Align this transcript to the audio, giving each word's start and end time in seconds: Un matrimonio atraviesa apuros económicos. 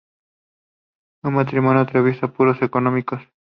Un 1.21 1.35
matrimonio 1.35 1.81
atraviesa 1.81 2.25
apuros 2.25 2.59
económicos. 2.63 3.21